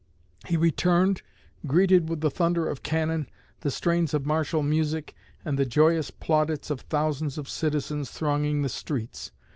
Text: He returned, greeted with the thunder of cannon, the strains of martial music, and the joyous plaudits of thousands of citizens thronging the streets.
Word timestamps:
He 0.47 0.57
returned, 0.57 1.21
greeted 1.67 2.09
with 2.09 2.21
the 2.21 2.31
thunder 2.31 2.67
of 2.67 2.81
cannon, 2.81 3.29
the 3.59 3.69
strains 3.69 4.15
of 4.15 4.25
martial 4.25 4.63
music, 4.63 5.13
and 5.45 5.59
the 5.59 5.63
joyous 5.67 6.09
plaudits 6.09 6.71
of 6.71 6.81
thousands 6.81 7.37
of 7.37 7.47
citizens 7.47 8.09
thronging 8.09 8.63
the 8.63 8.69
streets. 8.69 9.29